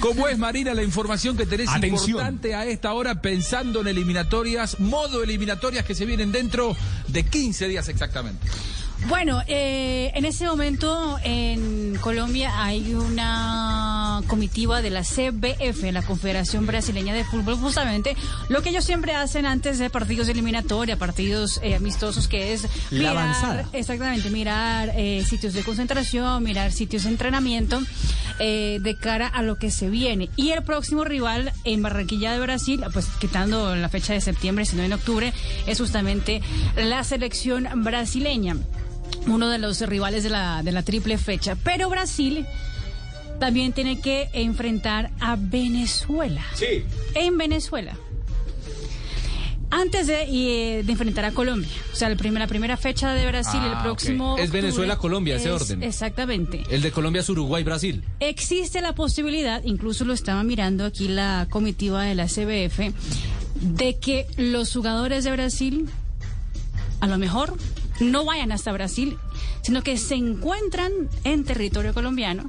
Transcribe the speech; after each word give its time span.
¿Cómo 0.00 0.28
es, 0.28 0.38
Marina, 0.38 0.74
la 0.74 0.82
información 0.82 1.36
que 1.36 1.46
tenés 1.46 1.68
importante 1.76 2.54
a 2.54 2.66
esta 2.66 2.92
hora 2.92 3.20
pensando 3.20 3.80
en 3.80 3.88
eliminatorias, 3.88 4.80
modo 4.80 5.22
eliminatorias 5.22 5.84
que 5.84 5.94
se 5.94 6.04
vienen 6.06 6.32
dentro 6.32 6.76
de 7.08 7.24
15 7.24 7.68
días 7.68 7.88
exactamente? 7.88 8.46
Bueno, 9.08 9.42
eh, 9.48 10.12
en 10.14 10.24
ese 10.24 10.46
momento 10.46 11.18
en 11.24 11.96
Colombia 12.00 12.62
hay 12.62 12.94
una 12.94 13.91
comitiva 14.22 14.82
de 14.82 14.90
la 14.90 15.02
CBF, 15.02 15.92
la 15.92 16.02
Confederación 16.02 16.66
Brasileña 16.66 17.14
de 17.14 17.24
Fútbol, 17.24 17.56
justamente 17.56 18.16
lo 18.48 18.62
que 18.62 18.70
ellos 18.70 18.84
siempre 18.84 19.14
hacen 19.14 19.46
antes 19.46 19.78
de 19.78 19.90
partidos 19.90 20.28
eliminatorios, 20.28 20.98
partidos 20.98 21.60
eh, 21.62 21.74
amistosos, 21.74 22.28
que 22.28 22.52
es 22.52 22.66
mirar, 22.90 23.66
exactamente, 23.72 24.30
mirar 24.30 24.92
eh, 24.94 25.24
sitios 25.26 25.54
de 25.54 25.62
concentración, 25.62 26.42
mirar 26.42 26.72
sitios 26.72 27.04
de 27.04 27.10
entrenamiento 27.10 27.80
de 28.38 28.96
cara 29.00 29.28
a 29.28 29.42
lo 29.42 29.56
que 29.56 29.70
se 29.70 29.88
viene. 29.88 30.28
Y 30.34 30.50
el 30.50 30.64
próximo 30.64 31.04
rival 31.04 31.52
en 31.62 31.80
Barranquilla 31.80 32.32
de 32.32 32.40
Brasil, 32.40 32.82
pues 32.92 33.06
quitando 33.20 33.76
la 33.76 33.88
fecha 33.88 34.14
de 34.14 34.20
septiembre, 34.20 34.64
sino 34.64 34.82
en 34.82 34.92
octubre, 34.92 35.32
es 35.66 35.78
justamente 35.78 36.42
la 36.74 37.04
selección 37.04 37.68
brasileña 37.84 38.56
uno 39.26 39.48
de 39.48 39.58
los 39.58 39.80
rivales 39.82 40.24
de 40.24 40.30
la, 40.30 40.62
de 40.62 40.72
la 40.72 40.82
triple 40.82 41.18
fecha. 41.18 41.56
Pero 41.62 41.88
Brasil 41.88 42.46
también 43.42 43.72
tiene 43.72 44.00
que 44.00 44.28
enfrentar 44.34 45.10
a 45.18 45.34
Venezuela. 45.36 46.44
Sí. 46.54 46.84
En 47.16 47.36
Venezuela. 47.36 47.96
Antes 49.68 50.06
de, 50.06 50.26
eh, 50.28 50.84
de 50.84 50.92
enfrentar 50.92 51.24
a 51.24 51.32
Colombia. 51.32 51.68
O 51.92 51.96
sea, 51.96 52.08
la 52.08 52.14
primera, 52.14 52.46
primera 52.46 52.76
fecha 52.76 53.14
de 53.14 53.26
Brasil, 53.26 53.60
el 53.64 53.72
ah, 53.72 53.82
próximo. 53.82 54.38
Es 54.38 54.52
Venezuela-Colombia, 54.52 55.34
ese 55.34 55.50
orden. 55.50 55.82
Exactamente. 55.82 56.62
El 56.70 56.82
de 56.82 56.92
Colombia 56.92 57.18
es 57.18 57.28
Uruguay-Brasil. 57.30 58.04
Existe 58.20 58.80
la 58.80 58.94
posibilidad, 58.94 59.60
incluso 59.64 60.04
lo 60.04 60.12
estaba 60.12 60.44
mirando 60.44 60.84
aquí 60.84 61.08
la 61.08 61.48
comitiva 61.50 62.04
de 62.04 62.14
la 62.14 62.28
CBF, 62.28 62.94
de 63.60 63.98
que 63.98 64.28
los 64.36 64.72
jugadores 64.72 65.24
de 65.24 65.32
Brasil, 65.32 65.88
a 67.00 67.08
lo 67.08 67.18
mejor, 67.18 67.56
no 67.98 68.24
vayan 68.24 68.52
hasta 68.52 68.70
Brasil, 68.70 69.18
sino 69.62 69.82
que 69.82 69.96
se 69.96 70.14
encuentran 70.14 70.92
en 71.24 71.44
territorio 71.44 71.94
colombiano. 71.94 72.44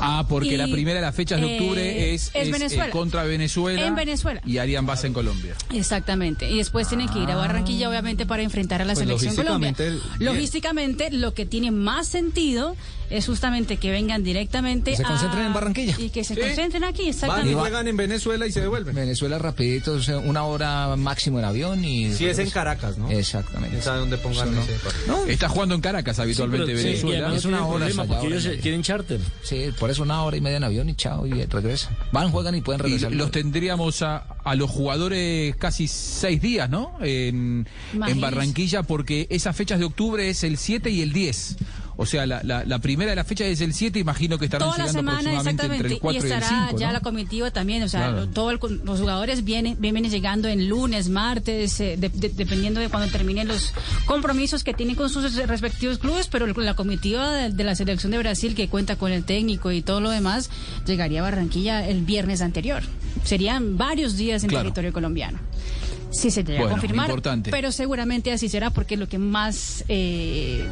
Ah, 0.00 0.24
porque 0.28 0.56
la 0.56 0.66
primera 0.66 1.00
de 1.00 1.04
las 1.04 1.14
fechas 1.14 1.40
de 1.40 1.54
octubre 1.54 1.82
eh, 1.82 2.14
es, 2.14 2.30
es, 2.34 2.50
Venezuela. 2.50 2.90
contra 2.90 3.24
Venezuela. 3.24 3.86
En 3.86 3.94
Venezuela. 3.94 4.40
Y 4.46 4.58
harían 4.58 4.86
base 4.86 5.06
en 5.08 5.12
Colombia. 5.12 5.54
Exactamente. 5.72 6.48
Y 6.48 6.58
después 6.58 6.88
tienen 6.88 7.08
que 7.08 7.18
ir 7.18 7.30
a 7.30 7.34
ah. 7.34 7.36
Barranquilla, 7.36 7.88
obviamente, 7.88 8.26
para 8.26 8.42
enfrentar 8.42 8.80
a 8.80 8.84
la 8.84 8.94
pues 8.94 9.06
selección 9.06 9.34
Colombia. 9.34 9.74
Logísticamente, 10.18 11.10
lo 11.10 11.34
que 11.34 11.46
tiene 11.46 11.70
más 11.70 12.06
sentido 12.08 12.76
es 13.10 13.26
justamente 13.26 13.78
que 13.78 13.90
vengan 13.90 14.22
directamente. 14.22 14.92
Que 14.92 14.98
se 14.98 15.02
concentren 15.02 15.46
en 15.46 15.52
Barranquilla. 15.52 15.96
Y 15.98 16.10
que 16.10 16.24
se 16.24 16.38
concentren 16.38 16.84
aquí, 16.84 17.08
exactamente. 17.08 17.50
y 17.50 17.54
juegan 17.54 17.88
en 17.88 17.96
Venezuela 17.96 18.46
y 18.46 18.52
se 18.52 18.60
devuelven. 18.60 18.94
Venezuela 18.94 19.38
rapidito, 19.38 19.98
una 20.24 20.44
hora 20.44 20.94
máximo 20.96 21.38
en 21.38 21.44
avión 21.44 21.84
y... 21.84 22.12
Sí, 22.12 22.26
es 22.26 22.38
en 22.38 22.50
Caracas, 22.50 22.98
¿no? 22.98 23.10
Exactamente. 23.10 23.80
¿Sabe 23.82 24.00
dónde 24.00 24.18
pongan 24.18 24.56
ese 24.58 24.76
no, 25.06 25.24
Está 25.26 25.48
jugando 25.48 25.74
en 25.74 25.80
Caracas 25.80 26.18
habitualmente 26.28 26.74
Venezuela. 26.74 27.34
es 27.34 27.44
una 27.44 27.66
hora. 27.66 27.88
porque 27.96 28.26
ellos 28.26 28.48
tienen 28.60 28.82
charter. 28.82 29.20
Sí, 29.42 29.70
por 29.78 29.90
eso 29.90 30.02
una 30.02 30.22
hora 30.22 30.36
y 30.36 30.40
media 30.40 30.58
en 30.58 30.64
avión 30.64 30.88
y 30.88 30.94
chao, 30.94 31.26
y 31.26 31.44
regresan. 31.44 31.96
Van, 32.12 32.30
juegan 32.30 32.54
y 32.54 32.60
pueden 32.60 32.80
regresar. 32.80 33.12
los 33.12 33.30
tendríamos 33.30 34.02
a, 34.02 34.18
a 34.44 34.54
los 34.54 34.70
jugadores 34.70 35.56
casi 35.56 35.88
seis 35.88 36.40
días, 36.40 36.68
¿no? 36.70 36.96
En, 37.00 37.66
en 37.92 38.20
Barranquilla, 38.20 38.82
porque 38.82 39.26
esas 39.30 39.56
fechas 39.56 39.78
de 39.78 39.84
octubre 39.84 40.28
es 40.28 40.44
el 40.44 40.56
7 40.56 40.90
y 40.90 41.02
el 41.02 41.12
10. 41.12 41.56
O 42.00 42.06
sea, 42.06 42.26
la, 42.26 42.42
la, 42.44 42.78
primera 42.78 43.10
de 43.10 43.16
la 43.16 43.24
fecha 43.24 43.44
es 43.44 43.60
el 43.60 43.74
7, 43.74 43.98
imagino 43.98 44.38
que 44.38 44.44
estarán 44.44 44.68
Toda 44.68 44.86
llegando 44.86 45.02
la 45.02 45.20
semana, 45.20 45.50
entre 45.50 45.94
el 45.94 45.98
4 45.98 46.12
y, 46.12 46.24
estará 46.24 46.46
el 46.46 46.66
5, 46.68 46.78
ya 46.78 46.92
la 46.92 47.00
comitiva 47.00 47.50
también, 47.50 47.82
o 47.82 47.88
sea, 47.88 48.24
todos 48.32 48.56
los 48.84 49.00
jugadores 49.00 49.42
vienen, 49.42 49.76
vienen 49.80 50.08
llegando 50.08 50.46
en 50.46 50.68
lunes, 50.68 51.08
martes, 51.08 51.80
eh, 51.80 51.96
dependiendo 51.98 52.78
de 52.78 52.88
cuando 52.88 53.10
terminen 53.10 53.48
los 53.48 53.74
compromisos 54.06 54.62
que 54.62 54.74
tienen 54.74 54.94
con 54.94 55.10
sus 55.10 55.34
respectivos 55.34 55.98
clubes, 55.98 56.28
pero 56.28 56.46
la 56.46 56.74
comitiva 56.74 57.32
de, 57.32 57.64
la 57.64 57.74
selección 57.74 58.12
de 58.12 58.18
Brasil 58.18 58.54
que 58.54 58.68
cuenta 58.68 58.94
con 58.94 59.10
el 59.10 59.24
técnico 59.24 59.72
y 59.72 59.82
todo 59.82 60.00
lo 60.00 60.10
demás, 60.10 60.50
llegaría 60.86 61.18
a 61.18 61.24
Barranquilla 61.24 61.84
el 61.84 62.02
viernes 62.02 62.42
anterior. 62.42 62.84
Serían 63.24 63.76
varios 63.76 64.16
días 64.16 64.44
en 64.44 64.50
territorio 64.50 64.92
colombiano. 64.92 65.40
Sí, 66.10 66.30
se 66.30 66.44
llega 66.44 66.66
a 66.66 66.70
confirmar. 66.70 67.10
Pero 67.50 67.72
seguramente 67.72 68.32
así 68.32 68.48
será 68.48 68.70
porque 68.70 68.96
lo 68.96 69.08
que 69.08 69.18
más. 69.18 69.84
Eh, 69.88 70.66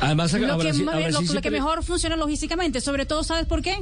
Además, 0.00 0.32
lo, 0.32 1.40
que, 1.40 1.50
mejor 1.50 1.82
funciona 1.82 2.16
logísticamente. 2.16 2.80
Sobre 2.80 3.06
todo, 3.06 3.24
¿sabes 3.24 3.46
por 3.46 3.62
qué? 3.62 3.76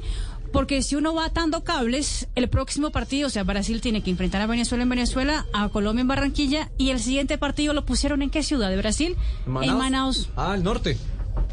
Porque 0.53 0.83
si 0.83 0.97
uno 0.97 1.15
va 1.15 1.27
atando 1.27 1.65
cables, 1.65 2.29
el 2.35 2.49
próximo 2.49 2.91
partido, 2.91 3.29
o 3.29 3.31
sea, 3.31 3.43
Brasil 3.43 3.81
tiene 3.81 4.03
que 4.03 4.11
enfrentar 4.11 4.43
a 4.43 4.47
Venezuela 4.47 4.83
en 4.83 4.91
Venezuela, 4.91 5.47
a 5.53 5.69
Colombia 5.71 6.03
en 6.03 6.09
Barranquilla, 6.09 6.71
y 6.77 6.91
el 6.91 7.01
siguiente 7.01 7.39
partido 7.39 7.73
lo 7.73 7.87
pusieron 7.87 8.23
en 8.23 8.31
qué 8.31 8.43
ciudad 8.43 8.69
de 8.69 8.77
Brasil? 8.77 9.17
En 9.47 9.77
Manaus. 9.77 10.29
Ah, 10.37 10.53
al 10.53 10.63
norte. 10.63 10.99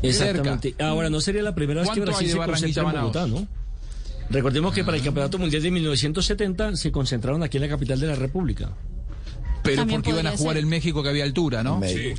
Exactamente. 0.02 0.76
Ahora, 0.80 1.10
no 1.10 1.22
sería 1.22 1.42
la 1.42 1.56
primera 1.56 1.82
vez 1.82 1.90
que 1.92 2.02
Brasil 2.02 2.30
se 2.30 2.38
concentra 2.38 2.84
en 2.84 2.92
Bogotá, 2.92 3.28
¿no? 3.28 3.48
Recordemos 4.30 4.74
que 4.76 4.84
para 4.84 4.96
el 4.98 5.04
Campeonato 5.04 5.40
Mundial 5.40 5.64
de 5.64 5.72
1970 5.72 6.76
se 6.76 6.92
concentraron 6.92 7.42
aquí 7.42 7.58
en 7.58 7.64
la 7.64 7.70
capital 7.70 8.00
de 8.00 8.08
la 8.08 8.16
República. 8.16 8.70
Pero 9.76 9.88
porque 9.88 10.10
iban 10.12 10.28
a 10.28 10.38
jugar 10.38 10.58
en 10.58 10.68
México 10.68 11.04
que 11.04 11.10
había 11.10 11.24
altura, 11.24 11.64
¿no? 11.64 11.82
Sí. 11.86 12.14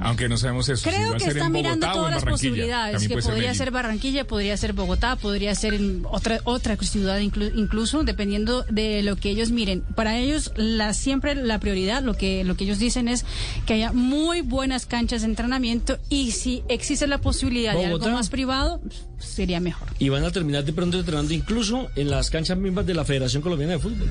Aunque 0.00 0.28
no 0.28 0.36
sabemos 0.36 0.68
eso. 0.68 0.88
Creo 0.88 1.14
que 1.14 1.26
están 1.26 1.52
mirando 1.52 1.90
todas 1.92 2.14
las 2.14 2.24
posibilidades. 2.24 3.06
Que 3.08 3.18
podría 3.18 3.54
ser, 3.54 3.70
Barranquilla, 3.70 4.26
podría 4.26 4.56
ser 4.56 4.72
Bogotá, 4.72 5.16
podría 5.16 5.54
ser 5.54 5.74
en 5.74 6.04
otra 6.10 6.40
otra 6.44 6.76
ciudad 6.76 7.18
incluso, 7.18 8.04
dependiendo 8.04 8.64
de 8.70 9.02
lo 9.02 9.16
que 9.16 9.30
ellos 9.30 9.50
miren. 9.50 9.82
Para 9.94 10.18
ellos, 10.18 10.52
la 10.56 10.92
siempre 10.94 11.34
la 11.34 11.58
prioridad, 11.58 12.02
lo 12.02 12.14
que 12.14 12.44
lo 12.44 12.56
que 12.56 12.64
ellos 12.64 12.78
dicen 12.78 13.08
es 13.08 13.24
que 13.66 13.74
haya 13.74 13.92
muy 13.92 14.40
buenas 14.40 14.86
canchas 14.86 15.22
de 15.22 15.28
entrenamiento 15.28 15.98
y 16.08 16.32
si 16.32 16.62
existe 16.68 17.06
la 17.06 17.18
posibilidad 17.18 17.74
de 17.74 17.86
algo 17.86 18.08
más 18.10 18.30
privado, 18.30 18.80
sería 19.18 19.60
mejor. 19.60 19.88
Y 19.98 20.08
van 20.08 20.24
a 20.24 20.30
terminar 20.30 20.64
de 20.64 20.72
pronto 20.72 20.98
entrenando 20.98 21.32
incluso 21.32 21.88
en 21.96 22.10
las 22.10 22.30
canchas 22.30 22.58
mismas 22.58 22.86
de 22.86 22.94
la 22.94 23.04
Federación 23.04 23.42
Colombiana 23.42 23.74
de 23.74 23.78
Fútbol. 23.78 24.08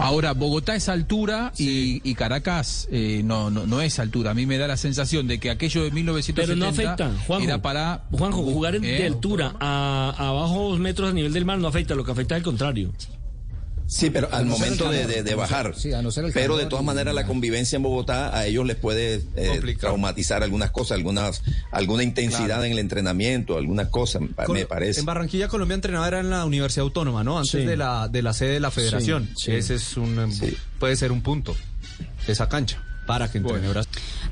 Ahora, 0.00 0.32
Bogotá 0.32 0.74
es 0.74 0.88
altura 0.88 1.52
y, 1.58 2.14
Caracas 2.14 2.88
eh, 2.90 3.22
no, 3.24 3.50
no, 3.50 3.80
es 3.80 3.98
altura. 3.98 4.32
A 4.32 4.34
mí 4.34 4.46
me 4.46 4.58
da 4.58 4.66
la 4.66 4.76
sensación 4.76 5.26
de 5.26 5.38
que 5.38 5.50
aquello 5.50 5.84
de 5.84 5.90
1970 5.90 6.46
Pero 6.46 6.56
no 6.58 6.66
afecta, 6.66 7.24
Juanjo, 7.26 7.44
era 7.44 7.62
para... 7.62 8.04
Juanjo, 8.10 8.42
jugar 8.42 8.80
de 8.80 9.02
¿Eh? 9.02 9.06
altura 9.06 9.54
a, 9.60 10.14
a 10.16 10.32
bajos 10.32 10.78
metros 10.78 11.10
a 11.10 11.12
nivel 11.12 11.32
del 11.32 11.44
mar 11.44 11.58
no 11.58 11.68
afecta, 11.68 11.94
lo 11.94 12.04
que 12.04 12.12
afecta 12.12 12.34
es 12.34 12.38
el 12.40 12.44
contrario. 12.44 12.92
Sí, 13.90 14.08
pero 14.08 14.28
al 14.30 14.46
momento 14.46 14.88
de, 14.88 15.34
bajar. 15.34 15.74
pero 16.32 16.56
de 16.56 16.66
todas 16.66 16.84
maneras 16.84 17.12
la 17.12 17.26
convivencia 17.26 17.74
en 17.74 17.82
Bogotá 17.82 18.36
a 18.38 18.46
ellos 18.46 18.64
les 18.64 18.76
puede 18.76 19.20
eh, 19.34 19.76
traumatizar 19.80 20.44
algunas 20.44 20.70
cosas, 20.70 20.92
algunas 20.92 21.42
alguna 21.72 22.04
intensidad 22.04 22.64
en 22.64 22.70
el 22.70 22.78
entrenamiento, 22.78 23.58
algunas 23.58 23.88
cosas, 23.88 24.22
me 24.48 24.64
parece. 24.64 25.00
En 25.00 25.06
Barranquilla 25.06 25.48
Colombia 25.48 25.74
entrenaba 25.74 26.06
era 26.06 26.20
en 26.20 26.30
la 26.30 26.44
Universidad 26.44 26.84
Autónoma, 26.84 27.24
¿no? 27.24 27.40
Antes 27.40 27.66
de 27.66 27.76
la 27.76 28.06
de 28.06 28.22
la 28.22 28.32
sede 28.32 28.52
de 28.52 28.60
la 28.60 28.70
Federación. 28.70 29.28
Ese 29.44 29.74
es 29.74 29.96
un 29.96 30.32
puede 30.78 30.94
ser 30.94 31.10
un 31.10 31.22
punto 31.22 31.56
esa 32.28 32.48
cancha 32.48 32.80
para 33.06 33.28
que 33.28 33.40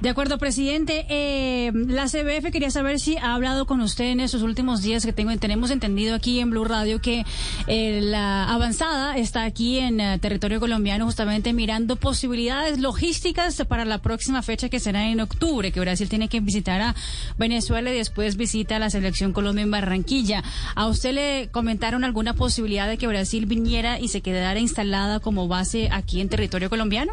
De 0.00 0.08
acuerdo, 0.10 0.38
presidente. 0.38 1.06
Eh, 1.08 1.72
la 1.74 2.04
CBF 2.04 2.52
quería 2.52 2.70
saber 2.70 3.00
si 3.00 3.16
ha 3.16 3.34
hablado 3.34 3.66
con 3.66 3.80
usted 3.80 4.04
en 4.04 4.20
esos 4.20 4.42
últimos 4.42 4.80
días 4.80 5.04
que 5.04 5.12
tengo, 5.12 5.36
tenemos 5.38 5.72
entendido 5.72 6.14
aquí 6.14 6.38
en 6.38 6.50
Blue 6.50 6.64
Radio 6.64 7.00
que 7.00 7.24
eh, 7.66 7.98
la 8.00 8.44
avanzada 8.44 9.16
está 9.16 9.42
aquí 9.42 9.80
en 9.80 9.98
eh, 9.98 10.18
territorio 10.20 10.60
colombiano 10.60 11.04
justamente 11.04 11.52
mirando 11.52 11.96
posibilidades 11.96 12.78
logísticas 12.78 13.60
para 13.66 13.84
la 13.84 13.98
próxima 13.98 14.40
fecha 14.42 14.68
que 14.68 14.78
será 14.78 15.08
en 15.08 15.18
octubre, 15.18 15.72
que 15.72 15.80
Brasil 15.80 16.08
tiene 16.08 16.28
que 16.28 16.38
visitar 16.38 16.80
a 16.80 16.94
Venezuela 17.36 17.92
y 17.92 17.96
después 17.96 18.36
visita 18.36 18.76
a 18.76 18.78
la 18.78 18.90
selección 18.90 19.32
Colombia 19.32 19.64
en 19.64 19.72
Barranquilla. 19.72 20.44
¿A 20.76 20.86
usted 20.86 21.12
le 21.12 21.48
comentaron 21.50 22.04
alguna 22.04 22.34
posibilidad 22.34 22.86
de 22.86 22.98
que 22.98 23.08
Brasil 23.08 23.46
viniera 23.46 23.98
y 23.98 24.06
se 24.06 24.20
quedara 24.20 24.60
instalada 24.60 25.18
como 25.18 25.48
base 25.48 25.88
aquí 25.90 26.20
en 26.20 26.28
territorio 26.28 26.70
colombiano? 26.70 27.12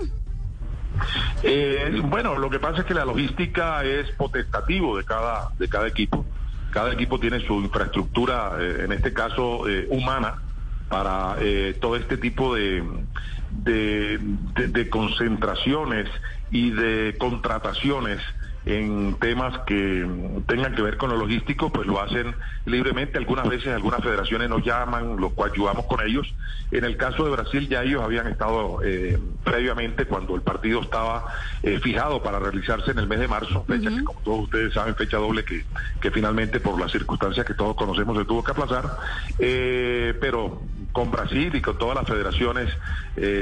Eh, 1.43 2.01
bueno, 2.03 2.37
lo 2.37 2.49
que 2.49 2.59
pasa 2.59 2.81
es 2.81 2.85
que 2.85 2.93
la 2.93 3.05
logística 3.05 3.83
es 3.83 4.09
potestativo 4.11 4.97
de 4.97 5.03
cada, 5.03 5.49
de 5.57 5.67
cada 5.67 5.87
equipo. 5.87 6.25
Cada 6.71 6.93
equipo 6.93 7.19
tiene 7.19 7.39
su 7.45 7.55
infraestructura, 7.61 8.57
eh, 8.59 8.83
en 8.85 8.91
este 8.91 9.13
caso 9.13 9.67
eh, 9.69 9.87
humana, 9.89 10.35
para 10.89 11.37
todo 11.81 11.95
este 11.95 12.15
tipo 12.17 12.53
de, 12.53 12.83
de, 13.51 14.89
concentraciones 14.89 16.07
y 16.51 16.69
de 16.69 17.15
contrataciones 17.17 18.21
en 18.65 19.15
temas 19.19 19.59
que 19.67 20.07
tengan 20.47 20.73
que 20.73 20.81
ver 20.81 20.97
con 20.97 21.11
lo 21.11 21.17
logístico, 21.17 21.71
pues 21.71 21.85
lo 21.85 22.01
hacen 22.01 22.35
libremente. 22.65 23.19
Algunas 23.19 23.47
veces 23.47 23.67
algunas 23.67 24.01
federaciones 24.01 24.49
nos 24.49 24.63
llaman, 24.65 25.17
los 25.17 25.33
cuales 25.33 25.53
ayudamos 25.53 25.85
con 25.85 26.01
ellos. 26.05 26.33
En 26.71 26.83
el 26.83 26.97
caso 26.97 27.25
de 27.25 27.31
Brasil 27.31 27.69
ya 27.69 27.83
ellos 27.83 28.01
habían 28.01 28.25
estado 28.25 28.79
eh, 28.83 29.19
previamente 29.43 30.05
cuando 30.05 30.35
el 30.35 30.41
partido 30.41 30.81
estaba 30.81 31.25
eh, 31.61 31.79
fijado 31.79 32.23
para 32.23 32.39
realizarse 32.39 32.89
en 32.89 32.97
el 32.97 33.07
mes 33.07 33.19
de 33.19 33.27
marzo, 33.27 33.63
fecha 33.65 33.89
que 33.89 34.03
como 34.03 34.19
todos 34.21 34.39
ustedes 34.45 34.73
saben, 34.73 34.95
fecha 34.95 35.17
doble 35.17 35.45
que, 35.45 35.63
que 36.01 36.09
finalmente 36.09 36.59
por 36.59 36.79
las 36.79 36.91
circunstancias 36.91 37.45
que 37.45 37.53
todos 37.53 37.75
conocemos 37.75 38.17
se 38.17 38.25
tuvo 38.25 38.43
que 38.43 38.51
aplazar. 38.51 38.97
Eh, 39.37 40.17
pero 40.19 40.63
con 40.91 41.11
Brasil 41.11 41.53
y 41.53 41.61
con 41.61 41.77
todas 41.77 41.95
las 41.95 42.07
federaciones 42.07 42.71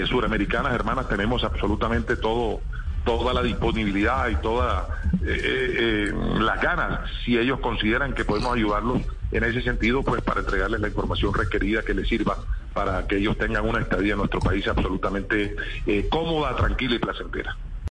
suramericanas 0.05 0.73
hermanas 0.73 1.07
tenemos 1.07 1.43
absolutamente 1.43 2.15
todo 2.15 2.61
toda 3.03 3.33
la 3.33 3.41
disponibilidad 3.41 4.29
y 4.29 4.35
todas 4.37 4.89
eh, 5.25 5.39
eh, 5.43 5.73
eh, 5.77 6.13
las 6.39 6.61
ganas, 6.61 7.09
si 7.23 7.37
ellos 7.37 7.59
consideran 7.59 8.13
que 8.13 8.25
podemos 8.25 8.53
ayudarlos 8.55 9.01
en 9.31 9.43
ese 9.43 9.61
sentido, 9.61 10.03
pues 10.03 10.21
para 10.21 10.41
entregarles 10.41 10.79
la 10.79 10.87
información 10.87 11.33
requerida 11.33 11.81
que 11.81 11.93
les 11.93 12.07
sirva 12.07 12.37
para 12.73 13.05
que 13.07 13.17
ellos 13.17 13.37
tengan 13.37 13.67
una 13.67 13.79
estadía 13.79 14.13
en 14.13 14.19
nuestro 14.19 14.39
país 14.39 14.67
absolutamente 14.67 15.55
cómoda, 16.09 16.55
tranquila 16.55 16.95
y 16.95 16.99
placentera. 16.99 17.55